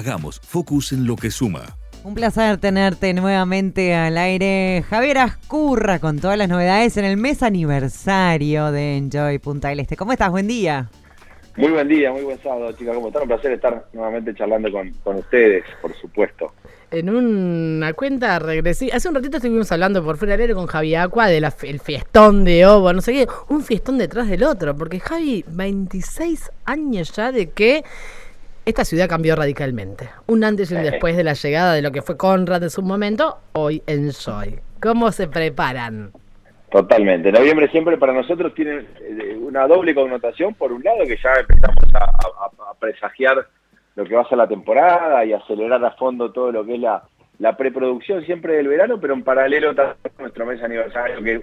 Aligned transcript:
Hagamos 0.00 0.40
focus 0.40 0.92
en 0.92 1.06
lo 1.06 1.14
que 1.14 1.30
suma. 1.30 1.76
Un 2.04 2.14
placer 2.14 2.56
tenerte 2.56 3.12
nuevamente 3.12 3.94
al 3.94 4.16
aire. 4.16 4.82
Javier 4.88 5.18
Ascurra 5.18 5.98
con 5.98 6.18
todas 6.18 6.38
las 6.38 6.48
novedades 6.48 6.96
en 6.96 7.04
el 7.04 7.18
mes 7.18 7.42
aniversario 7.42 8.72
de 8.72 8.96
Enjoy 8.96 9.38
Punta 9.40 9.68
del 9.68 9.80
Este. 9.80 9.98
¿Cómo 9.98 10.12
estás? 10.12 10.30
Buen 10.30 10.46
día. 10.46 10.88
Muy 11.58 11.72
buen 11.72 11.86
día, 11.86 12.10
muy 12.12 12.22
buen 12.22 12.42
sábado, 12.42 12.72
chicas. 12.72 12.94
¿Cómo 12.94 13.08
están? 13.08 13.24
Un 13.24 13.28
placer 13.28 13.52
estar 13.52 13.88
nuevamente 13.92 14.34
charlando 14.34 14.72
con, 14.72 14.90
con 15.04 15.16
ustedes, 15.16 15.64
por 15.82 15.94
supuesto. 16.00 16.54
En 16.90 17.10
una 17.10 17.92
cuenta 17.92 18.38
regresiva. 18.38 18.96
Hace 18.96 19.06
un 19.06 19.16
ratito 19.16 19.36
estuvimos 19.36 19.70
hablando 19.70 20.02
por 20.02 20.16
fuera 20.16 20.32
del 20.32 20.40
aire 20.40 20.54
con 20.54 20.66
Javi 20.66 20.94
Aqua 20.94 21.26
del 21.26 21.46
fiestón 21.52 22.44
de 22.44 22.64
Ovo, 22.64 22.94
no 22.94 23.02
sé 23.02 23.12
qué. 23.12 23.26
Un 23.50 23.62
fiestón 23.62 23.98
detrás 23.98 24.30
del 24.30 24.44
otro. 24.44 24.74
Porque 24.74 24.98
Javi, 24.98 25.44
26 25.46 26.50
años 26.64 27.12
ya 27.14 27.32
de 27.32 27.50
que 27.50 27.84
esta 28.70 28.84
ciudad 28.84 29.08
cambió 29.08 29.36
radicalmente. 29.36 30.08
Un 30.26 30.44
antes 30.44 30.70
y 30.70 30.74
un 30.74 30.82
después 30.82 31.16
de 31.16 31.24
la 31.24 31.34
llegada 31.34 31.74
de 31.74 31.82
lo 31.82 31.92
que 31.92 32.02
fue 32.02 32.16
Conrad 32.16 32.62
en 32.62 32.70
su 32.70 32.82
momento, 32.82 33.38
hoy 33.52 33.82
en 33.86 34.12
Soy. 34.12 34.58
¿Cómo 34.80 35.12
se 35.12 35.28
preparan? 35.28 36.12
Totalmente. 36.70 37.32
Noviembre 37.32 37.68
siempre 37.68 37.98
para 37.98 38.12
nosotros 38.12 38.54
tiene 38.54 38.86
eh, 39.00 39.36
una 39.40 39.66
doble 39.66 39.94
connotación. 39.94 40.54
Por 40.54 40.72
un 40.72 40.82
lado, 40.82 41.04
que 41.04 41.16
ya 41.22 41.32
empezamos 41.40 41.84
a, 41.94 42.74
presagiar 42.78 43.46
lo 43.94 44.04
que 44.04 44.14
va 44.14 44.22
a 44.22 44.28
ser 44.28 44.38
la 44.38 44.48
temporada 44.48 45.22
y 45.24 45.34
acelerar 45.34 45.84
a 45.84 45.90
fondo 45.90 46.32
todo 46.32 46.50
lo 46.50 46.64
que 46.64 46.76
es 46.76 46.80
la, 46.80 47.02
la 47.38 47.56
preproducción 47.56 48.24
siempre 48.24 48.54
del 48.54 48.68
verano, 48.68 48.98
pero 48.98 49.12
en 49.12 49.22
paralelo 49.22 49.74
también 49.74 49.98
nuestro 50.18 50.46
mes 50.46 50.62
aniversario, 50.62 51.22
que 51.22 51.42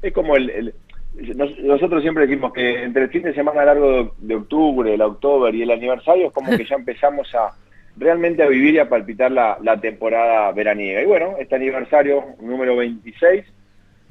es 0.00 0.14
como 0.14 0.36
el, 0.36 0.74
nosotros 1.14 2.02
siempre 2.02 2.26
decimos 2.26 2.52
que 2.52 2.84
entre 2.84 3.04
el 3.04 3.10
fin 3.10 3.22
de 3.22 3.34
semana 3.34 3.64
largo 3.64 4.14
de, 4.18 4.34
octubre, 4.36 4.94
el 4.94 5.02
octubre 5.02 5.56
y 5.56 5.62
el 5.62 5.70
aniversario 5.70 6.28
es 6.28 6.32
como 6.32 6.56
que 6.56 6.64
ya 6.64 6.76
empezamos 6.76 7.34
a 7.34 7.54
realmente 7.96 8.42
a 8.42 8.48
vivir 8.48 8.74
y 8.74 8.78
a 8.78 8.88
palpitar 8.88 9.32
la, 9.32 9.80
temporada 9.80 10.52
veraniega. 10.52 11.02
Y 11.02 11.06
bueno, 11.06 11.34
este 11.38 11.56
aniversario 11.56 12.24
número 12.40 12.76
26, 12.76 13.44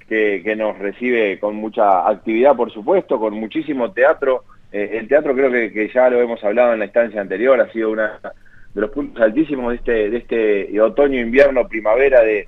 que, 0.07 0.41
que, 0.43 0.55
nos 0.55 0.77
recibe 0.77 1.39
con 1.39 1.55
mucha 1.55 2.07
actividad, 2.07 2.55
por 2.55 2.71
supuesto, 2.71 3.19
con 3.19 3.33
muchísimo 3.33 3.91
teatro. 3.91 4.43
Eh, 4.71 4.97
el 4.99 5.07
teatro 5.07 5.33
creo 5.33 5.51
que, 5.51 5.91
ya 5.93 6.09
lo 6.09 6.21
hemos 6.21 6.43
hablado 6.43 6.73
en 6.73 6.79
la 6.79 6.85
instancia 6.85 7.21
anterior, 7.21 7.59
ha 7.61 7.71
sido 7.71 7.91
uno 7.91 8.03
de 8.03 8.81
los 8.81 8.91
puntos 8.91 9.21
altísimos 9.21 9.69
de 9.69 9.75
este, 9.75 10.09
de 10.09 10.17
este 10.17 10.81
otoño, 10.81 11.19
invierno, 11.19 11.67
primavera 11.67 12.21
de, 12.21 12.47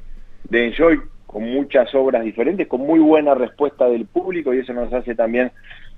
de 0.50 0.66
Enjoy, 0.66 1.00
con 1.32 1.44
muchas 1.44 1.94
obras 1.94 2.24
diferentes, 2.24 2.66
con 2.66 2.82
muy 2.82 2.98
buena 2.98 3.36
respuesta 3.36 3.88
del 3.88 4.08
público 4.08 4.52
y 4.52 4.58
eso 4.58 4.74
nos 4.74 4.92
hace 4.92 5.14
también 5.14 5.52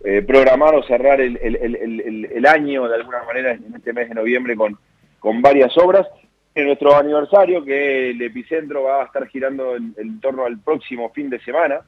eh, 0.04 0.22
programar 0.22 0.76
o 0.76 0.84
cerrar 0.84 1.22
el, 1.22 2.46
año 2.46 2.86
de 2.90 2.96
alguna 2.96 3.24
manera 3.24 3.54
en 3.54 3.74
este 3.74 3.94
mes 3.94 4.10
de 4.10 4.16
noviembre 4.16 4.58
con, 4.58 4.78
con 5.20 5.42
varias 5.42 5.78
obras. 5.78 6.06
En 6.54 6.66
nuestro 6.66 6.98
aniversario, 6.98 7.64
que 7.64 8.10
el 8.10 8.22
epicentro 8.22 8.84
va 8.84 9.04
a 9.04 9.06
estar 9.06 9.26
girando 9.28 9.78
en, 9.78 10.20
torno 10.20 10.44
al 10.44 10.60
próximo 10.60 11.10
fin 11.12 11.30
de 11.30 11.40
semana, 11.40 11.80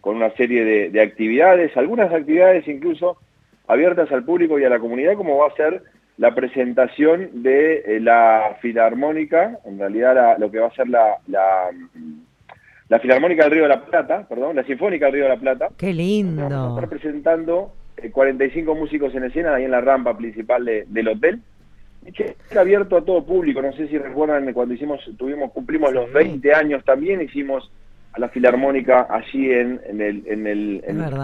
con 0.00 0.16
una 0.16 0.30
serie 0.30 0.88
de, 0.88 1.02
actividades, 1.02 1.76
algunas 1.76 2.10
actividades 2.10 2.66
incluso 2.66 3.18
abiertas 3.66 4.10
al 4.10 4.24
público 4.24 4.58
y 4.58 4.64
a 4.64 4.70
la 4.70 4.78
comunidad, 4.78 5.16
como 5.16 5.36
va 5.36 5.48
a 5.48 5.54
ser 5.54 5.82
la 6.16 6.34
presentación 6.34 7.42
de 7.42 7.82
eh, 7.84 8.00
la 8.00 8.56
Filarmónica, 8.62 9.58
en 9.66 9.78
realidad 9.78 10.38
lo 10.38 10.50
que 10.50 10.60
va 10.60 10.68
a 10.68 10.74
ser 10.74 10.88
la 10.88 11.18
Filarmónica 13.00 13.44
del 13.44 13.52
Río 13.52 13.62
de 13.64 13.68
la 13.68 13.84
Plata, 13.84 14.26
perdón, 14.28 14.56
la 14.56 14.64
Sinfónica 14.64 15.06
del 15.06 15.14
Río 15.14 15.24
de 15.24 15.30
la 15.30 15.40
Plata. 15.40 15.68
Qué 15.76 15.92
lindo. 15.92 16.42
Vamos 16.42 16.72
a 16.72 16.74
estar 16.74 16.88
presentando 16.88 17.72
45 18.12 18.72
eh, 18.72 18.74
músicos 18.74 19.14
en 19.14 19.24
escena 19.24 19.54
ahí 19.54 19.64
en 19.64 19.70
la 19.70 19.80
rampa 19.80 20.16
principal 20.16 20.64
del 20.64 21.08
hotel. 21.08 21.40
Está 22.04 22.60
abierto 22.60 22.96
a 22.96 23.04
todo 23.04 23.24
público, 23.24 23.60
no 23.60 23.72
sé 23.72 23.88
si 23.88 23.98
recuerdan 23.98 24.52
cuando 24.52 24.74
hicimos, 24.74 25.00
tuvimos, 25.18 25.50
cumplimos 25.50 25.92
los 25.92 26.12
20 26.12 26.54
años 26.54 26.84
también, 26.84 27.20
hicimos 27.20 27.68
a 28.12 28.20
la 28.20 28.28
Filarmónica 28.28 29.08
allí 29.10 29.50
en, 29.50 29.80
el, 30.00 30.22
en 30.26 30.46
el, 30.46 30.82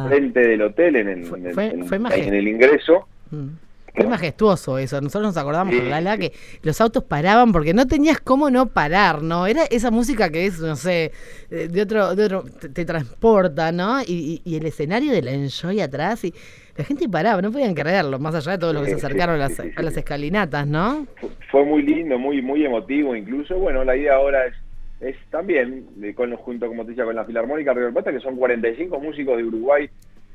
frente 0.09 0.41
del 0.41 0.63
hotel, 0.63 0.97
en 0.97 1.09
el, 1.09 1.25
en 1.25 2.35
el, 2.35 2.49
ingreso. 2.49 3.07
Mm. 3.31 3.49
Qué 3.95 4.05
majestuoso 4.05 4.79
eso. 4.79 5.01
Nosotros 5.01 5.35
nos 5.35 5.37
acordamos 5.37 5.75
con 5.75 5.91
Lala 5.91 6.17
que 6.17 6.33
los 6.63 6.81
autos 6.81 7.05
paraban 7.05 7.53
porque 7.53 7.75
no 7.75 7.87
tenías 7.87 8.21
cómo 8.21 8.51
no 8.51 8.67
parar, 8.67 9.23
¿no? 9.23 9.47
Era 9.47 9.65
esa 9.65 9.91
música 9.91 10.31
que 10.31 10.47
es, 10.47 10.61
no 10.61 10.77
sé, 10.77 11.13
eh, 11.51 11.69
de 11.69 11.83
otro, 11.83 12.15
de 12.15 12.25
otro 12.25 12.45
te, 12.73 12.85
transporta, 12.85 13.71
¿no? 13.71 14.01
Y, 14.01 14.41
el 14.47 14.67
escenario 14.67 15.13
de 15.13 15.23
la 15.23 15.33
Enjoy 15.33 15.81
atrás 15.81 16.25
y 16.25 16.33
la 16.77 16.85
gente 16.85 17.09
paraba, 17.09 17.43
no 17.43 17.53
podían 17.53 17.75
creerlo, 17.75 18.19
más 18.19 18.35
allá 18.35 18.53
de 18.53 18.59
todos 18.59 18.75
los 18.75 18.85
que 18.85 18.91
se 18.91 18.97
acercaron 18.97 19.35
a, 19.35 19.49
las, 19.49 19.61
a 19.61 19.83
las 19.83 19.97
escalinatas, 19.97 20.67
¿no? 20.67 21.07
Fue 21.51 21.65
muy 21.65 21.83
lindo, 21.83 22.19
muy 22.19 22.41
muy 22.41 22.65
emotivo 22.65 23.15
incluso. 23.15 23.57
Bueno, 23.59 23.85
la 23.85 23.95
idea 23.95 24.15
ahora 24.15 24.47
es 24.47 24.55
es 25.03 25.17
también, 25.31 25.85
con, 26.15 26.35
junto, 26.37 26.69
como 26.69 26.85
te 26.85 26.91
decía, 26.91 27.05
con 27.05 27.17
la 27.17 27.25
Filarmónica 27.25 27.75
Río 27.75 27.93
Plata, 27.93 28.13
que 28.13 28.21
son 28.21 28.37
45 28.37 29.01
músicos 29.01 29.37
de 29.37 29.45
Uruguay 29.45 29.91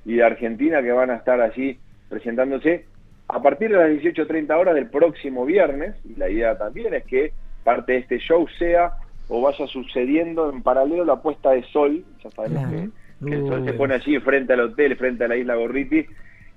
y 0.05 0.15
de 0.15 0.23
Argentina 0.23 0.81
que 0.83 0.91
van 0.91 1.09
a 1.09 1.15
estar 1.15 1.39
allí 1.39 1.77
presentándose 2.09 2.85
a 3.27 3.41
partir 3.41 3.69
de 3.69 3.77
las 3.77 3.89
18.30 3.89 4.57
horas 4.57 4.75
del 4.75 4.89
próximo 4.89 5.45
viernes, 5.45 5.95
y 6.05 6.15
la 6.15 6.29
idea 6.29 6.57
también 6.57 6.93
es 6.93 7.03
que 7.05 7.33
parte 7.63 7.93
de 7.93 7.99
este 7.99 8.19
show 8.19 8.47
sea 8.57 8.93
o 9.27 9.41
vaya 9.41 9.67
sucediendo 9.67 10.49
en 10.49 10.63
paralelo 10.63 11.03
la 11.03 11.21
puesta 11.21 11.51
de 11.51 11.63
sol, 11.63 12.05
ya 12.23 12.31
sabemos 12.31 12.91
que, 13.19 13.35
el 13.35 13.47
sol 13.47 13.65
se 13.65 13.73
pone 13.73 13.95
allí 13.95 14.17
frente 14.19 14.53
al 14.53 14.61
hotel, 14.61 14.95
frente 14.95 15.25
a 15.25 15.27
la 15.27 15.35
isla 15.35 15.55
Gorriti, 15.55 16.05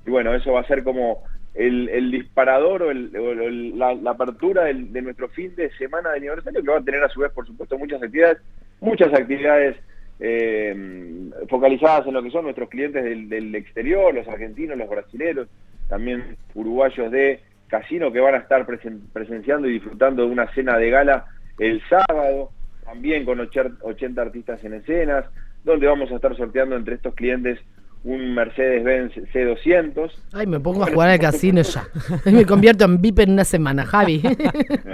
y 0.07 0.11
bueno, 0.11 0.33
eso 0.35 0.53
va 0.53 0.61
a 0.61 0.67
ser 0.67 0.85
como 0.85 1.25
el, 1.55 2.11
disparador 2.13 2.83
o, 2.83 2.93
la, 2.93 4.11
apertura 4.11 4.65
de 4.65 5.03
nuestro 5.03 5.29
fin 5.29 5.55
de 5.57 5.71
semana 5.73 6.11
de 6.11 6.19
aniversario, 6.19 6.63
que 6.63 6.71
va 6.71 6.79
a 6.79 6.85
tener 6.85 7.03
a 7.03 7.09
su 7.09 7.21
vez, 7.21 7.33
por 7.33 7.47
supuesto, 7.47 7.77
muchas 7.77 8.01
actividades, 8.01 8.39
muchas 8.81 9.13
actividades 9.13 9.77
eh, 10.21 11.31
focalizadas 11.49 12.07
en 12.07 12.15
lo 12.15 12.23
que 12.23 12.31
son 12.31 12.45
nuestros 12.45 12.69
clientes 12.69 13.03
del, 13.03 13.29
del 13.29 13.55
exterior, 13.57 14.15
los 14.15 14.29
argentinos, 14.29 14.79
los 14.79 14.89
brasileños, 14.89 15.49
también 15.91 16.37
uruguayos 16.55 17.11
de 17.11 17.41
casino 17.67 18.11
que 18.11 18.21
van 18.21 18.35
a 18.35 18.39
estar 18.39 18.67
presenciando 19.13 19.69
y 19.69 19.75
disfrutando 19.75 20.25
de 20.25 20.31
una 20.31 20.53
cena 20.55 20.79
de 20.79 20.91
gala 20.91 21.27
el 21.59 21.83
sábado, 21.89 22.51
también 22.85 23.25
con 23.27 23.39
80 23.41 24.23
artistas 24.23 24.65
en 24.65 24.75
escenas, 24.75 25.27
donde 25.63 25.87
vamos 25.87 26.11
a 26.11 26.17
estar 26.17 26.35
sorteando 26.37 26.77
entre 26.77 26.95
estos 26.95 27.15
clientes 27.15 27.59
un 28.03 28.35
Mercedes-Benz 28.35 29.13
C200. 29.33 30.11
Ay, 30.33 30.47
me 30.47 30.59
pongo 30.59 30.85
a 30.85 30.87
jugar 30.87 31.11
al 31.11 31.19
casino 31.19 31.61
ya. 31.61 31.85
me 32.25 32.47
convierto 32.47 32.85
en 32.85 33.01
VIP 33.03 33.19
en 33.21 33.33
una 33.33 33.45
semana, 33.45 33.85
Javi. 33.85 34.23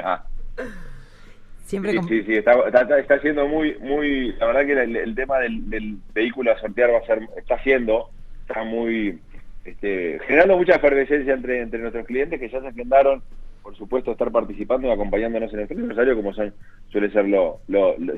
Ah. 0.02 0.24
Siempre 1.64 2.00
sí, 2.08 2.22
sí, 2.22 2.34
está, 2.34 2.52
está, 2.96 3.18
siendo 3.18 3.48
muy, 3.48 3.76
muy, 3.80 4.32
la 4.34 4.46
verdad 4.46 4.66
que 4.66 5.00
el, 5.02 5.14
tema 5.16 5.40
del, 5.40 5.68
del, 5.68 5.96
vehículo 6.14 6.52
a 6.52 6.60
sortear 6.60 6.92
va 6.94 6.98
a 6.98 7.06
ser, 7.06 7.18
está 7.36 7.60
siendo, 7.64 8.08
está 8.46 8.62
muy, 8.62 9.18
este, 9.66 10.20
generando 10.26 10.56
mucha 10.56 10.76
efervescencia 10.76 11.34
entre, 11.34 11.60
entre 11.60 11.80
nuestros 11.80 12.06
clientes 12.06 12.38
que 12.38 12.48
ya 12.48 12.60
se 12.60 12.68
agendaron, 12.68 13.20
por 13.62 13.76
supuesto, 13.76 14.12
estar 14.12 14.30
participando 14.30 14.86
y 14.86 14.92
acompañándonos 14.92 15.52
en 15.52 15.60
este 15.60 15.74
aniversario, 15.74 16.14
como 16.14 16.32
son, 16.32 16.54
suele 16.88 17.10
ser 17.10 17.26
lo, 17.26 17.60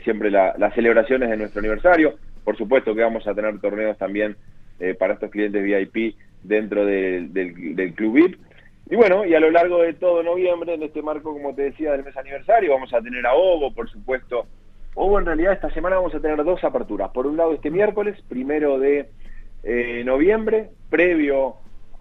siempre 0.04 0.30
las 0.30 0.74
celebraciones 0.74 1.30
de 1.30 1.38
nuestro 1.38 1.60
aniversario. 1.60 2.16
Por 2.44 2.56
supuesto 2.56 2.94
que 2.94 3.02
vamos 3.02 3.26
a 3.26 3.34
tener 3.34 3.58
torneos 3.60 3.96
también 3.96 4.36
eh, 4.78 4.94
para 4.94 5.14
estos 5.14 5.30
clientes 5.30 5.62
VIP 5.64 6.16
dentro 6.42 6.84
del, 6.84 7.32
del 7.32 7.94
Club 7.94 8.14
VIP. 8.14 8.40
Y 8.90 8.96
bueno, 8.96 9.24
y 9.24 9.34
a 9.34 9.40
lo 9.40 9.50
largo 9.50 9.82
de 9.82 9.94
todo 9.94 10.22
noviembre, 10.22 10.74
en 10.74 10.82
este 10.82 11.02
marco, 11.02 11.32
como 11.32 11.54
te 11.54 11.62
decía, 11.62 11.92
del 11.92 12.04
mes 12.04 12.16
aniversario, 12.16 12.72
vamos 12.72 12.92
a 12.92 13.00
tener 13.00 13.26
a 13.26 13.34
Ovo, 13.34 13.72
por 13.72 13.88
supuesto. 13.90 14.46
Ovo, 14.94 15.18
en 15.18 15.26
realidad, 15.26 15.52
esta 15.52 15.70
semana 15.70 15.96
vamos 15.96 16.14
a 16.14 16.20
tener 16.20 16.42
dos 16.44 16.62
aperturas. 16.64 17.10
Por 17.10 17.26
un 17.26 17.36
lado, 17.36 17.54
este 17.54 17.70
miércoles, 17.70 18.18
primero 18.28 18.78
de 18.78 19.08
eh, 19.62 20.02
noviembre, 20.04 20.70
previo 20.90 21.56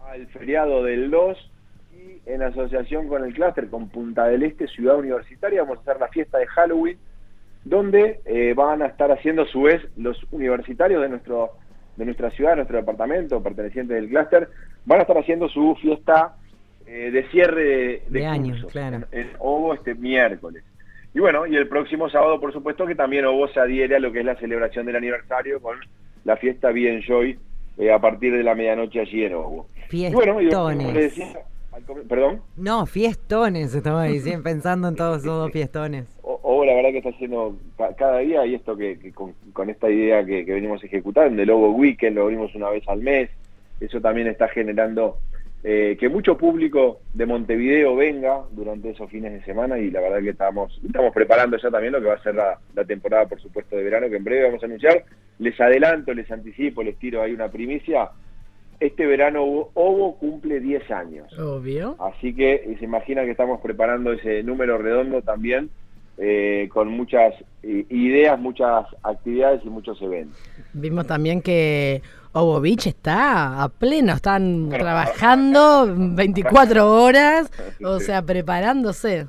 al 0.08 0.28
feriado 0.28 0.84
del 0.84 1.10
2 1.10 1.52
y 1.94 2.30
en 2.30 2.44
asociación 2.44 3.08
con 3.08 3.24
el 3.24 3.34
clúster 3.34 3.70
con 3.70 3.90
Punta 3.90 4.26
del 4.26 4.44
Este, 4.44 4.68
Ciudad 4.68 4.98
Universitaria, 4.98 5.64
vamos 5.64 5.80
a 5.80 5.82
hacer 5.82 6.00
la 6.00 6.08
fiesta 6.08 6.38
de 6.38 6.48
Halloween, 6.48 6.98
donde 7.64 8.22
eh, 8.26 8.54
van 8.56 8.82
a 8.82 8.88
estar 8.88 9.12
haciendo 9.12 9.44
a 9.44 9.48
su 9.48 9.64
vez 9.64 9.82
los 9.98 10.18
universitarios 10.32 11.02
de 11.02 11.10
nuestro 11.10 11.52
de 11.98 12.06
nuestra 12.06 12.30
ciudad, 12.30 12.52
de 12.52 12.58
nuestro 12.58 12.78
departamento, 12.78 13.42
perteneciente 13.42 13.96
del 13.96 14.08
clúster, 14.08 14.48
van 14.86 15.00
a 15.00 15.02
estar 15.02 15.18
haciendo 15.18 15.50
su 15.50 15.76
fiesta 15.82 16.36
eh, 16.86 17.10
de 17.10 17.28
cierre 17.30 18.04
de, 18.08 18.26
año, 18.28 18.54
claro. 18.68 18.98
en, 19.12 19.22
en 19.22 19.32
Ovo 19.40 19.74
este 19.74 19.96
miércoles. 19.96 20.64
Y 21.16 21.20
bueno, 21.20 21.48
y 21.48 21.56
el 21.56 21.68
próximo 21.68 22.08
sábado, 22.08 22.40
por 22.40 22.54
supuesto, 22.54 22.86
que 22.86 22.94
también 22.94 23.26
Ovo 23.26 23.48
se 23.48 23.60
adhiere 23.60 23.96
a 23.96 24.00
lo 24.00 24.12
que 24.12 24.20
es 24.20 24.26
la 24.26 24.36
celebración 24.36 24.86
del 24.86 24.98
aniversario 24.98 25.60
con 25.60 25.80
la 26.24 26.38
fiesta 26.38 26.70
Bien 26.70 27.02
Joy 27.02 27.40
eh, 27.78 27.92
a 27.92 28.00
partir 28.00 28.34
de 28.34 28.44
la 28.44 28.56
medianoche 28.56 29.00
allí 29.00 29.24
en. 29.24 29.34
Fiestones. 29.88 31.14
¿Perdón? 32.10 32.42
No, 32.56 32.86
fiestones, 32.86 33.74
estaba 33.74 34.06
diciendo, 34.06 34.44
pensando 34.44 34.88
en 34.88 34.96
todos 34.96 35.22
esos 35.22 35.52
fiestones. 35.52 36.06
O, 36.50 36.64
la 36.64 36.74
verdad 36.76 36.92
que 36.92 37.00
está 37.00 37.10
haciendo 37.10 37.58
cada 37.98 38.20
día 38.20 38.46
y 38.46 38.56
esto 38.56 38.78
que, 38.78 39.12
con, 39.14 39.70
esta 39.70 39.90
idea 39.90 40.26
que, 40.26 40.46
venimos 40.46 40.82
ejecutando, 40.82 41.42
el 41.42 41.48
Logo 41.48 41.72
Weekend, 41.72 42.16
lo 42.16 42.24
abrimos 42.24 42.56
una 42.56 42.70
vez 42.70 42.88
al 42.88 43.02
mes, 43.02 43.30
eso 43.82 44.00
también 44.00 44.28
está 44.28 44.48
generando 44.48 45.18
eh, 45.66 45.98
que 46.00 46.08
mucho 46.08 46.38
público 46.38 47.02
de 47.14 47.26
Montevideo 47.26 47.98
venga 47.98 48.44
durante 48.52 48.92
esos 48.92 49.10
fines 49.10 49.34
de 49.34 49.44
semana 49.44 49.78
y 49.78 49.92
la 49.92 50.00
verdad 50.00 50.22
que 50.22 50.30
estamos, 50.30 50.80
estamos 50.86 51.14
preparando 51.14 51.58
ya 51.58 51.70
también 51.70 51.92
lo 51.92 52.00
que 52.00 52.08
va 52.08 52.14
a 52.14 52.24
ser 52.24 52.36
la, 52.36 52.58
la 52.74 52.86
temporada, 52.86 53.26
por 53.26 53.42
supuesto, 53.42 53.76
de 53.76 53.84
verano, 53.84 54.10
que 54.10 54.16
en 54.16 54.24
breve 54.24 54.46
vamos 54.46 54.64
a 54.64 54.68
anunciar. 54.68 55.04
Les 55.40 55.60
adelanto, 55.60 56.14
les 56.14 56.30
anticipo, 56.32 56.84
les 56.84 56.98
tiro 56.98 57.22
ahí 57.22 57.34
una 57.34 57.50
primicia. 57.50 58.10
Este 58.80 59.06
verano 59.06 59.44
Ovo 59.74 60.18
cumple 60.18 60.60
10 60.60 60.92
años. 60.92 61.40
Obvio. 61.40 61.96
Así 62.00 62.34
que 62.34 62.76
se 62.78 62.86
imagina 62.86 63.24
que 63.24 63.32
estamos 63.32 63.60
preparando 63.62 64.12
ese 64.14 64.44
número 64.44 64.78
redondo 64.78 65.22
también 65.22 65.70
eh, 66.20 66.68
con 66.74 66.90
muchas 66.90 67.36
ideas, 67.62 68.40
muchas 68.40 68.86
actividades 69.04 69.62
y 69.64 69.70
muchos 69.70 70.02
eventos. 70.02 70.38
Vimos 70.74 71.06
también 71.06 71.42
que 71.42 72.02
Ovo 72.32 72.60
Beach 72.60 72.88
está 72.88 73.64
a 73.64 73.70
pleno, 73.70 74.14
están 74.14 74.70
trabajando 74.72 75.86
24 75.88 76.92
horas, 76.92 77.52
o 77.84 78.00
sea, 78.00 78.24
preparándose. 78.24 79.28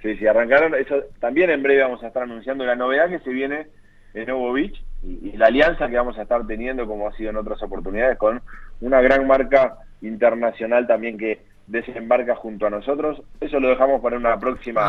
Sí, 0.00 0.16
sí, 0.16 0.26
arrancaron. 0.26 0.74
Eso, 0.74 0.96
también 1.20 1.50
en 1.50 1.62
breve 1.62 1.82
vamos 1.82 2.02
a 2.02 2.08
estar 2.08 2.22
anunciando 2.22 2.64
la 2.64 2.74
novedad 2.74 3.08
que 3.08 3.20
se 3.20 3.30
viene 3.30 3.66
en 4.14 4.30
Ovo 4.30 4.52
Beach 4.52 4.82
y, 5.02 5.30
y 5.30 5.36
la 5.36 5.46
alianza 5.46 5.88
que 5.88 5.96
vamos 5.96 6.18
a 6.18 6.22
estar 6.22 6.46
teniendo, 6.46 6.86
como 6.86 7.08
ha 7.08 7.12
sido 7.16 7.30
en 7.30 7.36
otras 7.36 7.62
oportunidades, 7.62 8.18
con 8.18 8.40
una 8.80 9.00
gran 9.00 9.26
marca 9.26 9.76
internacional 10.02 10.86
también 10.86 11.16
que 11.18 11.40
desembarca 11.66 12.34
junto 12.34 12.66
a 12.66 12.70
nosotros. 12.70 13.22
Eso 13.40 13.58
lo 13.60 13.68
dejamos 13.68 14.00
para 14.02 14.16
una 14.16 14.38
próxima. 14.38 14.80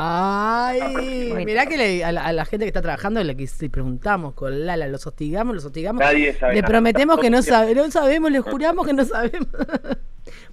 Ay, 0.69 1.31
mirá 1.45 1.65
que 1.67 1.77
le- 1.77 2.03
a, 2.03 2.11
la, 2.11 2.25
a 2.25 2.33
la 2.33 2.45
gente 2.45 2.65
que 2.65 2.69
está 2.69 2.81
trabajando 2.81 3.23
le, 3.23 3.35
que 3.37 3.47
si 3.47 3.69
preguntamos 3.69 4.33
con 4.33 4.65
Lala, 4.65 4.87
los 4.87 5.05
hostigamos, 5.07 5.55
los 5.55 5.65
hostigamos. 5.65 6.01
Nadie 6.01 6.33
sabe 6.33 6.55
le 6.55 6.61
nada. 6.61 6.69
prometemos 6.71 7.19
que 7.19 7.29
no, 7.29 7.41
sabe, 7.43 7.75
no 7.75 7.89
sabemos, 7.91 8.31
le 8.31 8.39
juramos 8.41 8.85
que 8.87 8.93
no 8.93 9.05
sabemos. 9.05 9.47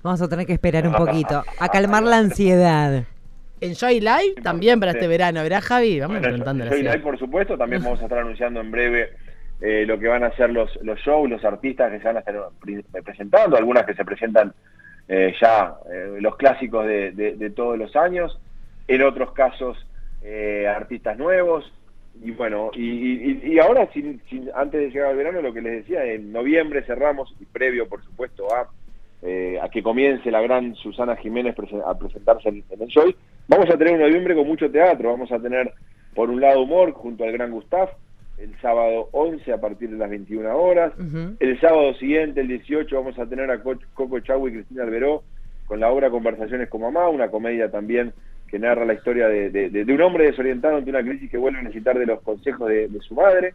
Vamos 0.03 0.21
a 0.23 0.29
tener 0.29 0.47
que 0.47 0.53
esperar 0.53 0.87
un 0.87 0.95
poquito, 1.05 1.43
a 1.59 1.69
calmar 1.69 2.03
la 2.03 2.19
ansiedad. 2.19 3.05
Enjoy 3.61 4.01
Live 4.01 4.35
también 4.43 4.81
para 4.81 4.93
este 4.93 5.07
verano, 5.09 5.43
¿verdad, 5.43 5.63
Javi? 5.63 6.01
Vamos 6.01 6.17
Bueno, 6.17 6.29
preguntando 6.29 6.65
Soy 6.69 6.83
Live, 6.83 6.99
por 7.01 7.19
supuesto, 7.19 7.59
también 7.59 7.83
vamos 7.83 8.01
a 8.01 8.05
estar 8.05 8.19
anunciando 8.19 8.61
en 8.61 8.71
breve 8.71 9.11
eh, 9.61 9.85
lo 9.87 9.99
que 9.99 10.09
van 10.09 10.25
a 10.25 10.35
ser 10.37 10.51
los, 10.51 10.75
los 10.83 10.99
shows, 11.01 11.29
los 11.29 11.45
artistas 11.45 11.91
que 11.91 11.99
se 11.99 12.05
van 12.05 12.17
a 12.17 12.21
estar 12.21 12.35
pri- 12.61 12.83
presentando, 13.05 13.57
algunas 13.57 13.85
que 13.85 13.95
se 13.95 14.05
presentan 14.05 14.55
eh, 15.09 15.35
ya, 15.41 15.75
eh, 15.93 16.17
los 16.21 16.37
clásicos 16.37 16.87
de, 16.87 17.11
de- 17.13 17.37
de 17.37 17.51
todos 17.51 17.77
los 17.79 17.95
años, 17.97 18.39
en 18.89 19.03
otros 19.03 19.33
casos 19.33 19.77
eh, 20.23 20.67
artistas 20.69 21.19
nuevos, 21.19 21.71
y 22.23 22.31
bueno, 22.33 22.71
y, 22.75 23.31
y- 23.31 23.41
y 23.55 23.59
ahora, 23.59 23.89
sin- 23.93 24.21
sin- 24.31 24.51
antes 24.55 24.81
de 24.81 24.91
llegar 24.91 25.11
al 25.11 25.17
verano, 25.17 25.43
lo 25.43 25.53
que 25.53 25.63
les 25.63 25.73
decía, 25.83 26.05
en 26.05 26.33
noviembre 26.33 26.83
cerramos, 26.83 27.35
y 27.41 27.45
previo, 27.47 27.89
por 27.89 28.03
supuesto, 28.05 28.47
a, 28.55 28.69
eh, 29.23 29.59
a 29.63 29.69
que 29.69 29.83
comience 29.83 30.31
la 30.31 30.41
gran 30.41 30.75
Susana 30.77 31.17
Jiménez 31.17 31.55
a 31.87 31.99
presentarse 31.99 32.49
en, 32.49 32.65
en 32.71 32.83
el 32.83 32.89
show, 32.89 33.05
vamos 33.49 33.69
a 33.71 33.77
tener 33.77 33.95
un 33.95 34.01
noviembre 34.01 34.35
con 34.35 34.47
mucho 34.47 34.71
teatro, 34.71 35.11
vamos 35.11 35.31
a 35.33 35.39
tener, 35.39 35.73
por 36.15 36.31
un 36.31 36.41
lado, 36.41 36.63
humor 36.63 36.93
junto 36.93 37.25
al 37.25 37.33
gran 37.33 37.51
Gustav, 37.51 37.91
el 38.39 38.59
sábado 38.63 39.09
11 39.13 39.53
a 39.53 39.61
partir 39.61 39.91
de 39.91 39.99
las 39.99 40.09
21 40.09 40.57
horas, 40.57 40.93
el 41.41 41.61
sábado 41.61 41.93
siguiente, 41.95 42.41
el 42.41 42.49
18, 42.49 42.97
vamos 42.97 43.19
a 43.19 43.27
tener 43.27 43.51
a 43.51 43.63
Co- 43.63 43.79
Coco 43.93 44.19
Chau 44.21 44.49
y 44.49 44.53
Cristina 44.53 44.85
Alberó 44.85 45.23
con 45.67 45.79
la 45.81 45.91
obra 45.91 46.09
Conversaciones 46.11 46.69
con 46.71 46.81
Mamá, 46.81 47.09
una 47.11 47.29
comedia 47.31 47.71
también 47.71 48.13
que 48.49 48.59
narra 48.59 48.85
la 48.87 48.95
historia 48.95 49.29
de, 49.29 49.51
de- 49.51 49.69
de- 49.71 49.85
de 49.85 49.93
un 49.95 50.01
hombre 50.01 50.25
desorientado 50.25 50.77
ante 50.79 50.91
una 50.91 51.03
crisis 51.03 51.31
que 51.31 51.37
vuelve 51.39 51.59
a 51.61 51.63
necesitar 51.63 51.99
de 51.99 52.07
los 52.07 52.23
consejos 52.23 52.69
de 52.69 52.89
su 53.01 53.15
madre. 53.15 53.53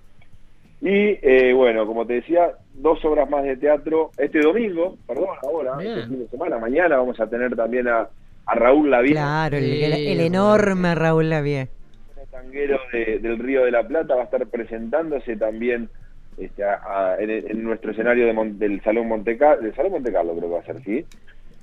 Y 0.85 1.17
eh, 1.23 1.51
bueno, 1.53 1.87
como 1.87 2.05
te 2.05 2.13
decía, 2.13 2.51
dos 2.75 3.03
obras 3.05 3.27
más 3.27 3.43
de 3.43 3.57
teatro 3.57 4.11
este 4.19 4.39
domingo, 4.39 4.95
perdón, 5.07 5.29
ahora, 5.41 5.77
Bien. 5.77 5.97
este 5.97 6.07
fin 6.09 6.19
de 6.19 6.27
semana, 6.27 6.59
mañana 6.59 6.97
vamos 6.97 7.19
a 7.19 7.27
tener 7.27 7.55
también 7.55 7.87
a, 7.87 8.07
a 8.45 8.53
Raúl 8.55 8.91
Lavín, 8.91 9.13
Claro, 9.13 9.57
el, 9.57 9.63
el- 9.63 9.93
el 10.07 10.19
enorme 10.21 10.93
Raúl 10.93 11.27
Lavie. 11.27 11.69
tanguero 12.29 12.79
de- 12.93 13.17
del 13.17 13.39
Río 13.39 13.65
de 13.65 13.71
la 13.71 13.87
Plata, 13.87 14.13
va 14.13 14.21
a 14.21 14.25
estar 14.25 14.45
presentándose 14.45 15.35
también 15.37 15.89
este, 16.37 16.63
a- 16.63 16.81
a- 16.85 17.15
en, 17.19 17.31
en 17.31 17.63
nuestro 17.63 17.89
escenario 17.91 18.27
de 18.27 18.33
Mon- 18.33 18.59
del 18.59 18.79
Salón 18.83 19.07
Monte 19.07 19.37
Carlo, 19.39 19.63
del 19.63 19.73
Salón 19.73 19.93
Monte 19.93 20.11
Carlo 20.13 20.35
creo 20.35 20.49
que 20.49 20.53
va 20.55 20.59
a 20.61 20.65
ser, 20.65 20.83
¿sí? 20.83 21.03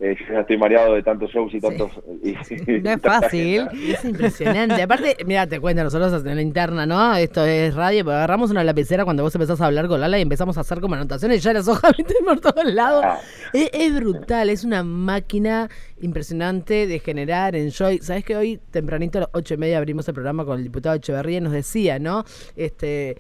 Eh, 0.05 0.17
yo 0.19 0.35
ya 0.35 0.41
estoy 0.41 0.59
mareado 0.59 0.95
de 0.95 1.03
tantos 1.05 1.31
shows 1.31 1.55
y 1.55 1.61
tantos... 1.61 1.93
y 2.25 2.33
No 2.81 2.91
es 2.91 3.01
fácil. 3.01 3.69
gente. 3.71 3.93
Es 3.93 4.05
impresionante. 4.05 4.83
Aparte, 4.83 5.17
mira, 5.25 5.47
te 5.47 5.61
cuento, 5.61 5.85
nosotros 5.85 6.27
en 6.27 6.35
la 6.35 6.43
interna, 6.43 6.87
¿no? 6.87 7.15
Esto 7.15 7.45
es 7.45 7.73
radio, 7.77 8.05
pero 8.05 8.17
agarramos 8.17 8.51
una 8.51 8.65
lapicera 8.65 9.05
cuando 9.05 9.23
vos 9.23 9.33
empezás 9.37 9.61
a 9.61 9.67
hablar 9.67 9.87
con 9.87 10.01
Lala 10.01 10.19
y 10.19 10.23
empezamos 10.23 10.59
a 10.59 10.63
hacer 10.63 10.81
como 10.81 10.97
anotaciones 10.97 11.39
y 11.39 11.41
ya 11.41 11.53
las 11.53 11.69
hojas 11.69 11.93
viste 11.97 12.15
por 12.25 12.41
todos 12.41 12.65
lados. 12.65 13.05
Ah. 13.07 13.21
Es, 13.53 13.71
es 13.73 13.95
brutal, 13.95 14.51
es 14.51 14.65
una 14.65 14.83
máquina 14.83 15.71
impresionante 16.01 16.89
de 16.89 16.99
generar 16.99 17.55
enjoy. 17.55 17.99
Sabes 17.99 18.25
que 18.25 18.35
hoy 18.35 18.59
tempranito 18.73 19.19
a 19.19 19.21
las 19.21 19.31
ocho 19.35 19.55
y 19.55 19.59
media 19.59 19.79
abrimos 19.79 20.09
el 20.09 20.15
programa 20.15 20.45
con 20.45 20.59
el 20.59 20.65
diputado 20.65 20.97
Echeverría 20.97 21.39
y 21.39 21.43
nos 21.43 21.53
decía, 21.53 22.01
¿no? 22.01 22.25
Este 22.57 23.19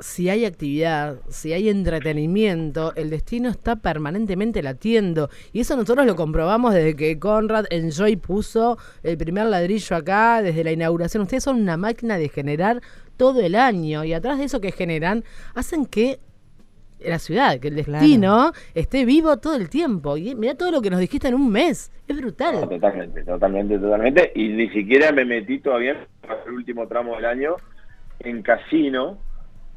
si 0.00 0.28
hay 0.30 0.44
actividad, 0.44 1.16
si 1.28 1.52
hay 1.52 1.68
entretenimiento, 1.68 2.92
el 2.96 3.10
destino 3.10 3.48
está 3.50 3.76
permanentemente 3.76 4.62
latiendo. 4.62 5.28
Y 5.52 5.60
eso 5.60 5.76
nosotros 5.76 6.06
lo 6.06 6.16
comprobamos 6.16 6.74
desde 6.74 6.96
que 6.96 7.18
Conrad 7.18 7.66
Enjoy 7.70 8.16
puso 8.16 8.78
el 9.02 9.16
primer 9.18 9.46
ladrillo 9.46 9.96
acá, 9.96 10.42
desde 10.42 10.64
la 10.64 10.72
inauguración. 10.72 11.22
Ustedes 11.22 11.44
son 11.44 11.60
una 11.60 11.76
máquina 11.76 12.18
de 12.18 12.28
generar 12.28 12.80
todo 13.16 13.40
el 13.40 13.54
año. 13.54 14.04
Y 14.04 14.12
atrás 14.14 14.38
de 14.38 14.44
eso 14.44 14.60
que 14.60 14.72
generan, 14.72 15.24
hacen 15.54 15.86
que 15.86 16.18
la 17.00 17.18
ciudad, 17.18 17.58
que 17.60 17.68
el 17.68 17.76
destino 17.76 18.52
esté 18.74 19.04
vivo 19.04 19.38
todo 19.38 19.56
el 19.56 19.68
tiempo. 19.70 20.16
Y 20.16 20.34
mira 20.34 20.54
todo 20.54 20.70
lo 20.70 20.82
que 20.82 20.90
nos 20.90 21.00
dijiste 21.00 21.28
en 21.28 21.34
un 21.34 21.50
mes. 21.50 21.90
Es 22.08 22.16
No, 22.16 22.22
brutal. 22.22 22.68
totalmente, 22.68 23.22
totalmente, 23.24 23.78
totalmente. 23.78 24.32
Y 24.34 24.48
ni 24.48 24.68
siquiera 24.70 25.12
me 25.12 25.24
metí 25.24 25.58
todavía 25.60 25.92
en 25.92 25.98
el 26.46 26.52
último 26.52 26.86
tramo 26.88 27.16
del 27.16 27.24
año 27.26 27.56
en 28.20 28.42
Casino, 28.42 29.18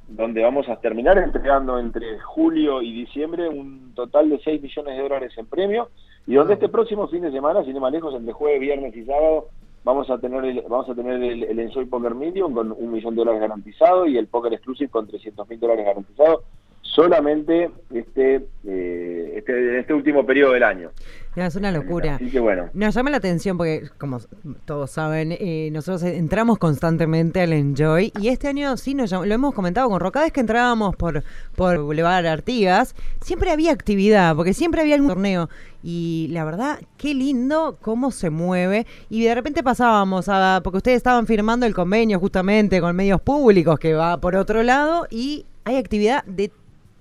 donde 0.08 0.44
vamos 0.44 0.68
a 0.70 0.78
terminar 0.78 1.18
entregando 1.18 1.80
entre 1.80 2.20
julio 2.20 2.82
y 2.82 2.94
diciembre 2.94 3.50
un 3.50 3.94
total 3.96 4.30
de 4.30 4.40
6 4.40 4.62
millones 4.62 4.96
de 4.96 5.04
dólares 5.04 5.34
en 5.38 5.46
premios 5.46 5.88
y 6.28 6.36
donde 6.36 6.54
este 6.54 6.70
próximo 6.70 7.08
fin 7.08 7.22
de 7.22 7.32
semana, 7.32 7.64
sin 7.64 7.76
ir 7.76 7.82
más 7.82 7.92
lejos, 7.92 8.14
entre 8.16 8.34
jueves, 8.34 8.60
viernes 8.60 8.96
y 8.96 9.06
sábado, 9.06 9.48
vamos 9.84 10.10
a 10.10 10.18
tener 10.20 10.44
el, 10.46 10.62
vamos 10.70 10.90
a 10.90 10.96
tener 10.96 11.22
el, 11.22 11.44
el 11.44 11.60
Enjoy 11.60 11.86
Poker 11.86 12.16
Medium 12.16 12.54
con 12.54 12.72
un 12.72 12.92
millón 12.92 13.16
de 13.16 13.20
dólares 13.20 13.42
garantizado 13.42 14.06
y 14.06 14.18
el 14.18 14.28
Poker 14.28 14.54
Exclusive 14.54 14.90
con 14.90 15.08
300 15.08 15.50
mil 15.50 15.60
dólares 15.60 15.86
garantizados 15.86 16.44
solamente 16.84 17.72
este, 17.92 18.46
eh, 18.66 19.23
este, 19.38 19.80
este 19.80 19.94
último 19.94 20.25
periodo 20.25 20.53
del 20.53 20.63
año. 20.63 20.91
Es 21.35 21.56
una 21.56 21.71
locura. 21.71 22.15
Así 22.15 22.30
que 22.30 22.39
bueno. 22.39 22.69
Nos 22.74 22.94
llama 22.94 23.09
la 23.09 23.18
atención 23.18 23.57
porque, 23.57 23.89
como 23.97 24.19
todos 24.66 24.92
saben, 24.92 25.31
eh, 25.31 25.69
nosotros 25.71 26.04
entramos 26.04 26.59
constantemente 26.59 27.42
al 27.42 27.54
Enjoy 27.54 28.13
y 28.21 28.28
este 28.28 28.47
año 28.49 28.78
sí 28.78 28.94
nos 28.94 29.09
llamó- 29.09 29.25
lo 29.25 29.33
hemos 29.33 29.54
comentado 29.56 29.90
con 29.90 29.99
Ro, 29.99 30.11
cada 30.11 30.25
vez 30.25 30.33
que 30.33 30.42
entrábamos 30.42 30.95
por, 30.95 31.23
por 31.56 31.80
Boulevard 31.80 32.28
Artigas, 32.28 32.95
siempre 33.21 33.49
había 33.49 33.71
actividad, 33.71 34.35
porque 34.35 34.54
siempre 34.54 34.81
había 34.81 34.94
algún 34.95 35.09
torneo. 35.09 35.49
Y 35.81 36.28
la 36.31 36.45
verdad, 36.45 36.80
qué 36.97 37.13
lindo 37.16 37.78
cómo 37.81 38.11
se 38.11 38.30
mueve. 38.30 38.85
Y 39.09 39.23
de 39.23 39.33
repente 39.35 39.63
pasábamos 39.63 40.30
a, 40.30 40.61
porque 40.63 40.78
ustedes 40.78 40.97
estaban 40.97 41.25
firmando 41.25 41.66
el 41.66 41.73
convenio 41.73 42.19
justamente 42.19 42.80
con 42.80 42.95
medios 42.95 43.19
públicos 43.21 43.80
que 43.80 43.94
va 43.95 44.18
por 44.21 44.35
otro 44.35 44.61
lado 44.61 45.07
y 45.09 45.45
hay 45.66 45.78
actividad 45.78 46.23
de 46.25 46.52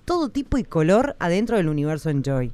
todo 0.05 0.29
tipo 0.29 0.57
y 0.57 0.63
color 0.63 1.15
adentro 1.19 1.57
del 1.57 1.69
universo 1.69 2.09
Enjoy. 2.09 2.51